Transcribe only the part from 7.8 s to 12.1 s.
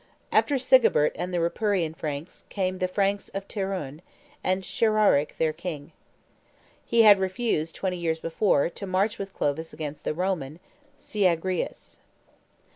years before, to march with Clovis against the Roman, Syagrius.